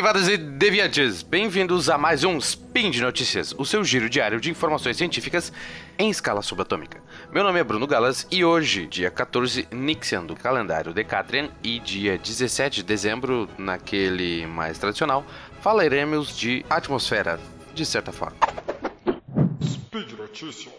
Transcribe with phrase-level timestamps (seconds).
[0.00, 4.50] derivadas e deviantes, bem-vindos a mais um Spin de Notícias, o seu giro diário de
[4.50, 5.52] informações científicas
[5.98, 7.02] em escala subatômica.
[7.30, 12.16] Meu nome é Bruno Galas e hoje, dia 14 Nixian do calendário Decatrian e dia
[12.16, 15.22] 17 de dezembro, naquele mais tradicional,
[15.60, 17.38] falaremos de atmosfera,
[17.74, 18.38] de certa forma.
[19.62, 20.72] Speed Notícias.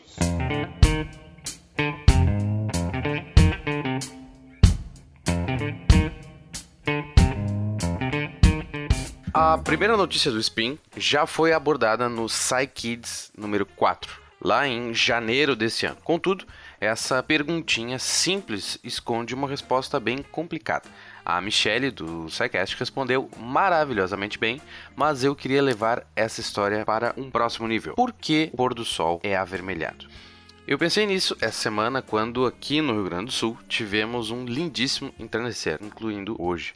[9.34, 15.56] A primeira notícia do Spin já foi abordada no PsyKids número 4, lá em janeiro
[15.56, 15.96] desse ano.
[16.04, 16.46] Contudo,
[16.82, 20.90] essa perguntinha simples esconde uma resposta bem complicada.
[21.24, 24.62] A Michelle do SciCast respondeu maravilhosamente bem,
[24.98, 27.94] mas eu queria levar essa história para um próximo nível.
[27.94, 30.08] Por que o pôr do sol é avermelhado?
[30.72, 35.14] Eu pensei nisso essa semana quando aqui no Rio Grande do Sul tivemos um lindíssimo
[35.20, 36.74] entardecer, incluindo hoje.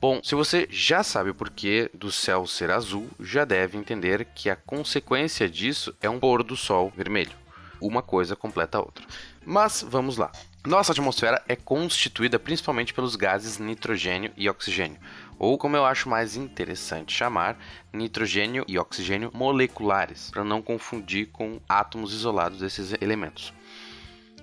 [0.00, 4.48] Bom, se você já sabe o porquê do céu ser azul, já deve entender que
[4.48, 7.32] a consequência disso é um pôr do sol vermelho.
[7.78, 9.04] Uma coisa completa a outra.
[9.44, 10.32] Mas vamos lá.
[10.66, 14.98] Nossa atmosfera é constituída principalmente pelos gases nitrogênio e oxigênio,
[15.38, 17.56] ou como eu acho mais interessante chamar,
[17.92, 23.54] nitrogênio e oxigênio moleculares, para não confundir com átomos isolados desses elementos.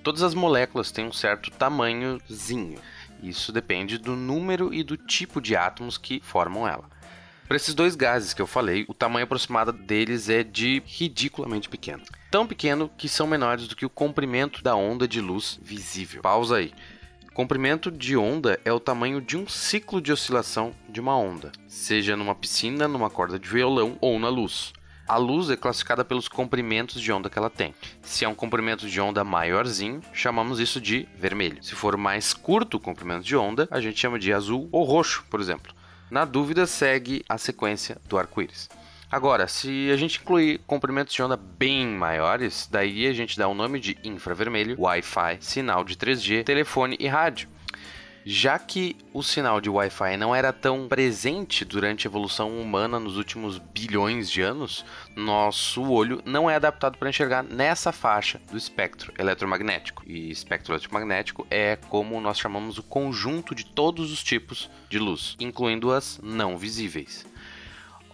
[0.02, 2.80] Todas as moléculas têm um certo tamanhozinho.
[3.22, 6.86] Isso depende do número e do tipo de átomos que formam ela.
[7.50, 12.04] Para esses dois gases que eu falei, o tamanho aproximado deles é de ridiculamente pequeno.
[12.34, 16.24] Tão pequeno que são menores do que o comprimento da onda de luz visível.
[16.24, 16.74] Pausa aí.
[17.32, 22.18] Comprimento de onda é o tamanho de um ciclo de oscilação de uma onda, seja
[22.18, 24.74] numa piscina, numa corda de violão ou na luz.
[25.08, 27.76] A luz é classificada pelos comprimentos de onda que ela tem.
[28.02, 31.64] Se é um comprimento de onda maiorzinho, chamamos isso de vermelho.
[31.64, 35.24] Se for mais curto o comprimento de onda, a gente chama de azul ou roxo,
[35.30, 35.72] por exemplo.
[36.10, 38.70] Na dúvida, segue a sequência do arco-íris.
[39.14, 43.54] Agora, se a gente incluir comprimentos de onda bem maiores, daí a gente dá o
[43.54, 47.48] nome de infravermelho, Wi-Fi, sinal de 3G, telefone e rádio.
[48.26, 53.16] Já que o sinal de Wi-Fi não era tão presente durante a evolução humana nos
[53.16, 54.84] últimos bilhões de anos,
[55.16, 60.02] nosso olho não é adaptado para enxergar nessa faixa do espectro eletromagnético.
[60.08, 65.36] E espectro eletromagnético é como nós chamamos o conjunto de todos os tipos de luz,
[65.40, 67.32] incluindo as não visíveis.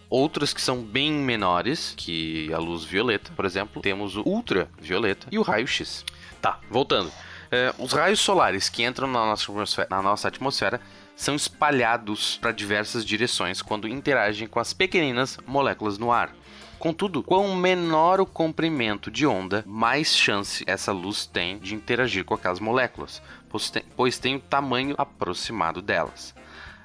[0.10, 5.38] Outras que são bem menores que a luz violeta, por exemplo, temos o ultravioleta e
[5.38, 6.04] o raio-x.
[6.42, 7.12] Tá, voltando.
[7.52, 10.82] É, os raios solares que entram na nossa atmosfera, na nossa atmosfera
[11.16, 16.34] são espalhados para diversas direções quando interagem com as pequeninas moléculas no ar.
[16.80, 22.34] Contudo, quanto menor o comprimento de onda, mais chance essa luz tem de interagir com
[22.34, 26.34] aquelas moléculas, pois tem, pois tem o tamanho aproximado delas.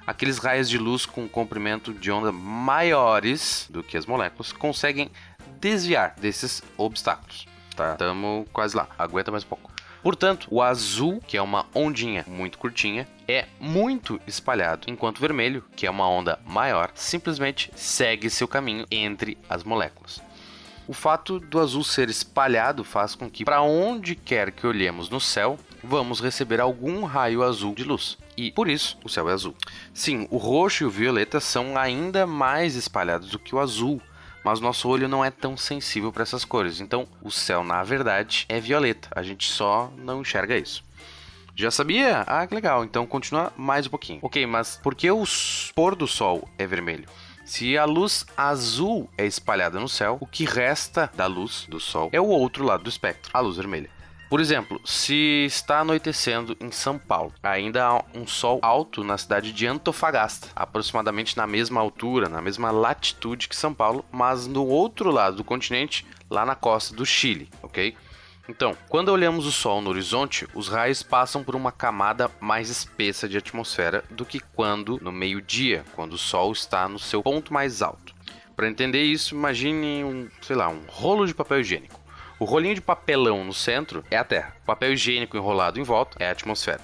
[0.05, 5.09] Aqueles raios de luz com comprimento de onda maiores do que as moléculas conseguem
[5.59, 7.47] desviar desses obstáculos.
[7.75, 9.71] Tá, estamos quase lá, aguenta mais um pouco.
[10.03, 15.63] Portanto, o azul, que é uma ondinha muito curtinha, é muito espalhado, enquanto o vermelho,
[15.75, 20.21] que é uma onda maior, simplesmente segue seu caminho entre as moléculas.
[20.87, 25.19] O fato do azul ser espalhado faz com que, para onde quer que olhemos no
[25.19, 28.17] céu, vamos receber algum raio azul de luz.
[28.35, 29.55] E por isso o céu é azul.
[29.93, 34.01] Sim, o roxo e o violeta são ainda mais espalhados do que o azul,
[34.43, 36.81] mas nosso olho não é tão sensível para essas cores.
[36.81, 39.09] Então, o céu, na verdade, é violeta.
[39.15, 40.83] A gente só não enxerga isso.
[41.55, 42.25] Já sabia?
[42.27, 42.83] Ah, que legal.
[42.83, 44.19] Então continua mais um pouquinho.
[44.21, 45.23] Ok, mas por que o
[45.73, 47.07] pôr do sol é vermelho?
[47.45, 52.09] Se a luz azul é espalhada no céu, o que resta da luz do sol
[52.11, 53.89] é o outro lado do espectro, a luz vermelha.
[54.29, 59.53] Por exemplo, se está anoitecendo em São Paulo, ainda há um sol alto na cidade
[59.53, 65.11] de Antofagasta, aproximadamente na mesma altura, na mesma latitude que São Paulo, mas no outro
[65.11, 67.95] lado do continente, lá na costa do Chile, ok?
[68.49, 73.29] Então, quando olhamos o Sol no horizonte, os raios passam por uma camada mais espessa
[73.29, 77.81] de atmosfera do que quando no meio-dia, quando o Sol está no seu ponto mais
[77.81, 78.13] alto.
[78.55, 82.04] Para entender isso, imagine um, sei lá, um rolo de papel higiênico.
[82.37, 84.57] O rolinho de papelão no centro é a Terra.
[84.61, 86.81] O papel higiênico enrolado em volta é a atmosfera.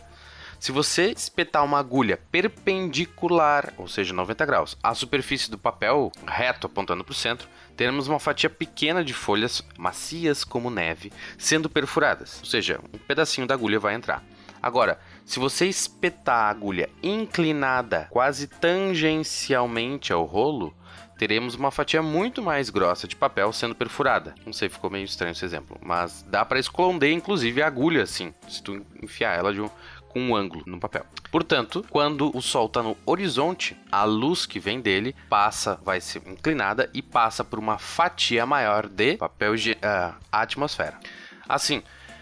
[0.62, 6.68] Se você espetar uma agulha perpendicular, ou seja, 90 graus, à superfície do papel, reto
[6.68, 12.40] apontando para o centro, teremos uma fatia pequena de folhas macias como neve sendo perfuradas,
[12.40, 14.24] ou seja, um pedacinho da agulha vai entrar.
[14.62, 20.74] Agora, se você espetar a agulha inclinada quase tangencialmente ao rolo,
[21.18, 24.34] teremos uma fatia muito mais grossa de papel sendo perfurada.
[24.46, 28.34] Não sei, ficou meio estranho esse exemplo, mas dá para esconder inclusive a agulha assim,
[28.48, 29.70] se tu enfiar ela um,
[30.10, 31.06] com um ângulo no papel.
[31.32, 36.22] Portanto, quando o Sol está no horizonte, a luz que vem dele passa, vai ser
[36.28, 41.00] inclinada e passa por uma fatia maior de papel uh, atmosfera.
[41.48, 41.82] Assim,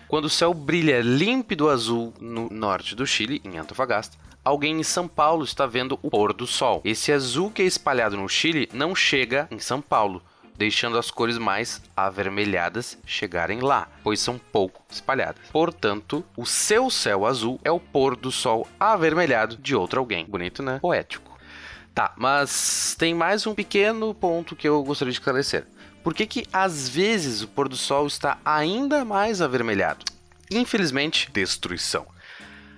[0.09, 5.07] quando o céu brilha límpido azul no norte do Chile, em Antofagasta, alguém em São
[5.07, 6.81] Paulo está vendo o pôr do sol.
[6.83, 10.19] Esse azul que é espalhado no Chile não chega em São Paulo,
[10.57, 15.47] deixando as cores mais avermelhadas chegarem lá, pois são pouco espalhadas.
[15.51, 20.25] Portanto, o seu céu azul é o pôr do sol avermelhado de outro alguém.
[20.25, 20.79] Bonito, né?
[20.81, 21.29] Poético.
[21.93, 25.67] Tá, mas tem mais um pequeno ponto que eu gostaria de esclarecer.
[26.03, 30.05] Por que, que às vezes o pôr do sol está ainda mais avermelhado?
[30.49, 32.07] Infelizmente, destruição.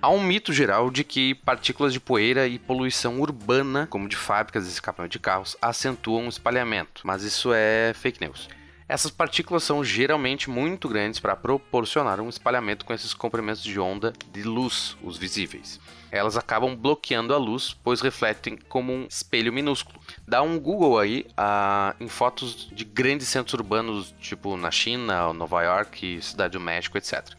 [0.00, 4.66] Há um mito geral de que partículas de poeira e poluição urbana, como de fábricas
[4.66, 8.48] e escapamento de carros, acentuam o espalhamento, mas isso é fake news.
[8.92, 14.12] Essas partículas são geralmente muito grandes para proporcionar um espalhamento com esses comprimentos de onda
[14.30, 15.80] de luz, os visíveis.
[16.10, 19.98] Elas acabam bloqueando a luz, pois refletem como um espelho minúsculo.
[20.28, 25.62] Dá um Google aí uh, em fotos de grandes centros urbanos, tipo na China, Nova
[25.62, 27.30] York, Cidade do México, etc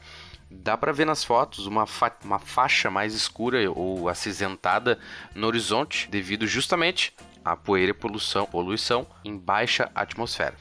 [0.55, 4.99] dá para ver nas fotos uma, fa uma faixa mais escura ou acinzentada
[5.33, 7.11] no horizonte, devido justamente
[7.43, 10.55] à poeira e poluição, poluição em baixa atmosfera.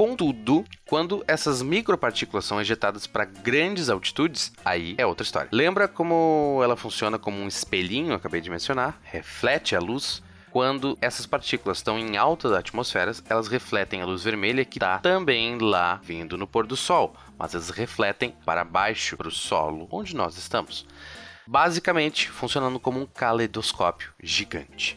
[0.00, 5.50] Contudo, quando essas micropartículas são ejetadas para grandes altitudes, aí é outra história.
[5.52, 11.26] Lembra como ela funciona como um espelhinho, acabei de mencionar, reflete a luz quando essas
[11.26, 16.38] partículas estão em alta atmosfera, elas refletem a luz vermelha que está também lá vindo
[16.38, 20.86] no pôr do sol, mas elas refletem para baixo, para o solo onde nós estamos.
[21.46, 24.96] Basicamente, funcionando como um caleidoscópio gigante.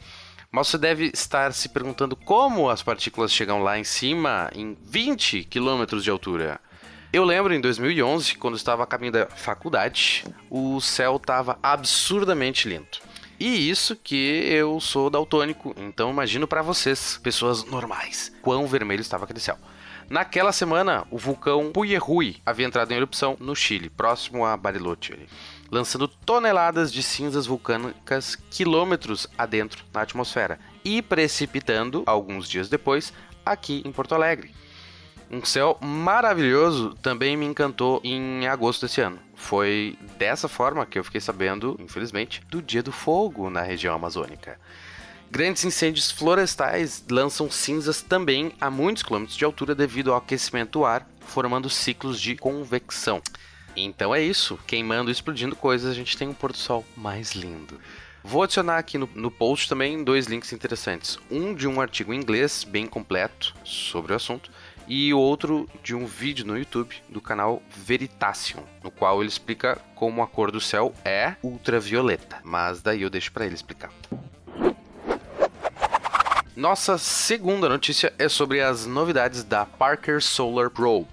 [0.54, 5.46] Mas você deve estar se perguntando como as partículas chegam lá em cima em 20
[5.46, 6.62] quilômetros de altura.
[7.12, 13.00] Eu lembro em 2011, quando estava a caminho da faculdade, o céu estava absurdamente lindo.
[13.40, 19.24] E isso que eu sou daltônico, então imagino para vocês, pessoas normais, quão vermelho estava
[19.24, 19.58] aquele céu.
[20.08, 25.28] Naquela semana, o vulcão Puyehue havia entrado em erupção no Chile, próximo a Bariloche,
[25.74, 33.12] lançando toneladas de cinzas vulcânicas quilômetros adentro na atmosfera e precipitando, alguns dias depois,
[33.44, 34.54] aqui em Porto Alegre.
[35.31, 39.18] Um céu maravilhoso também me encantou em agosto desse ano.
[39.34, 44.60] Foi dessa forma que eu fiquei sabendo, infelizmente, do Dia do Fogo na região amazônica.
[45.31, 50.86] Grandes incêndios florestais lançam cinzas também a muitos quilômetros de altura devido ao aquecimento do
[50.86, 53.19] ar, formando ciclos de convecção.
[53.75, 57.34] Então é isso, queimando e explodindo coisas, a gente tem um pôr do sol mais
[57.34, 57.80] lindo.
[58.24, 61.20] Vou adicionar aqui no, no post também dois links interessantes.
[61.30, 64.50] Um de um artigo em inglês bem completo sobre o assunto
[64.88, 70.22] e outro de um vídeo no YouTube do canal Veritasium, no qual ele explica como
[70.22, 73.92] a cor do céu é ultravioleta, mas daí eu deixo para ele explicar.
[76.56, 81.08] Nossa segunda notícia é sobre as novidades da Parker Solar Probe.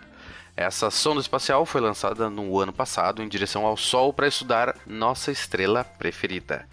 [0.61, 5.33] Essa sonda espacial foi lançada no ano passado em direção ao Sol para estudar nossa
[5.33, 6.69] estrela preferida.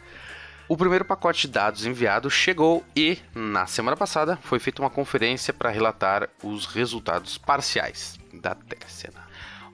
[0.67, 5.53] O primeiro pacote de dados enviado chegou e, na semana passada, foi feita uma conferência
[5.53, 9.25] para relatar os resultados parciais da Tercena.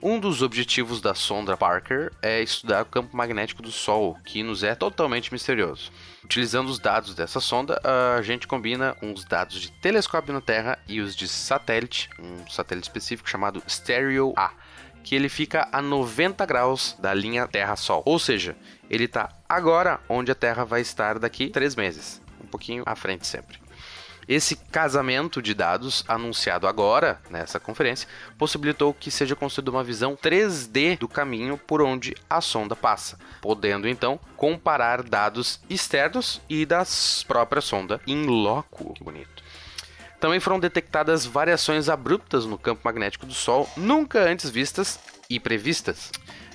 [0.06, 4.62] Um dos objetivos da sonda Parker é estudar o campo magnético do Sol, que nos
[4.62, 5.90] é totalmente misterioso.
[6.22, 10.78] Utilizando os dados dessa sonda, a gente combina com os dados de telescópio na Terra
[10.86, 14.50] e os de satélite, um satélite específico chamado Stereo A,
[15.02, 18.02] que ele fica a 90 graus da linha Terra-Sol.
[18.04, 18.54] Ou seja,
[18.90, 23.26] ele está agora onde a Terra vai estar daqui três meses, um pouquinho à frente
[23.26, 23.63] sempre.
[24.26, 30.98] Esse casamento de dados anunciado agora nessa conferência possibilitou que seja construída uma visão 3D
[30.98, 37.64] do caminho por onde a sonda passa, podendo então comparar dados externos e das próprias
[37.64, 38.94] sonda em loco.
[38.94, 39.42] Que bonito.
[40.20, 46.10] Também foram detectadas variações abruptas no campo magnético do Sol, nunca antes vistas e previstas.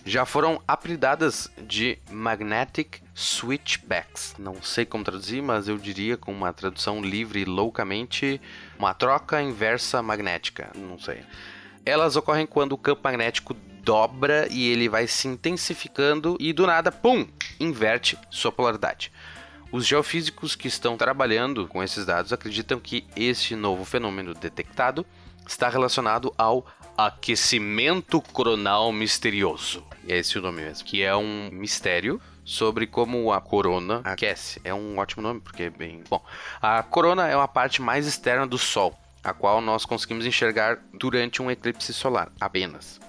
[0.06, 4.36] Já foram apelidadas de Magnetic Switchbacks.
[4.40, 8.42] Não sei como traduzir, mas eu diria com uma tradução livre loucamente
[8.78, 10.72] uma troca inversa magnética.
[10.76, 11.24] Não sei.
[11.86, 13.54] Elas ocorrem quando o campo magnético
[13.84, 17.28] dobra e ele vai se intensificando e do nada, pum,
[17.60, 19.12] inverte sua polaridade.
[19.72, 25.06] Os geofísicos que estão trabalhando com esses dados acreditam que esse novo fenômeno detectado
[25.48, 26.66] está relacionado ao
[27.06, 29.86] aquecimento coronal misterioso.
[30.06, 34.60] E é esse o nome mesmo, que é um mistério sobre como a corona aquece.
[34.66, 36.22] É um ótimo nome porque é bem bom.
[36.62, 41.42] A corona é uma parte mais externa do Sol, a qual nós conseguimos enxergar durante
[41.42, 43.00] um eclipse solar apenas.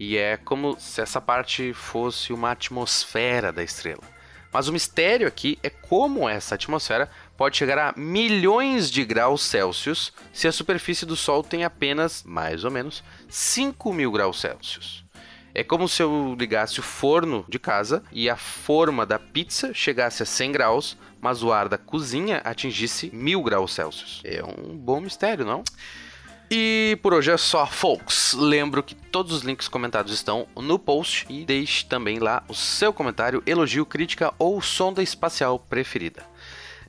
[0.00, 4.02] E é como se essa parte fosse uma atmosfera da estrela.
[4.50, 10.12] Mas o mistério aqui é como essa atmosfera pode chegar a milhões de graus Celsius
[10.32, 15.04] se a superfície do Sol tem apenas, mais ou menos, 5 mil graus Celsius.
[15.54, 20.22] É como se eu ligasse o forno de casa e a forma da pizza chegasse
[20.22, 24.20] a 100 graus, mas o ar da cozinha atingisse 1000 graus Celsius.
[24.24, 25.62] É um bom mistério, não?
[26.50, 28.34] E por hoje é só, folks.
[28.34, 32.92] Lembro que todos os links comentados estão no post e deixe também lá o seu
[32.92, 36.24] comentário, elogio, crítica ou sonda espacial preferida.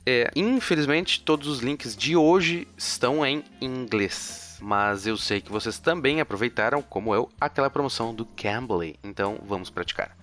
[0.06, 4.56] É, infelizmente, todos os links de hoje estão em inglês.
[4.60, 8.96] Mas eu sei que vocês também aproveitaram, como eu, aquela promoção do Cambly.
[9.02, 10.16] Então vamos praticar.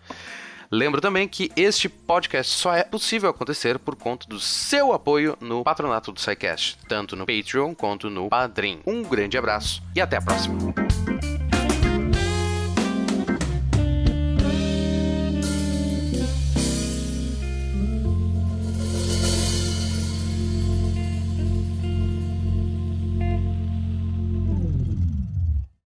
[0.71, 5.63] Lembro também que este podcast só é possível acontecer por conta do seu apoio no
[5.63, 8.79] patronato do SciCast, tanto no Patreon quanto no Padrim.
[8.87, 10.73] Um grande abraço e até a próxima.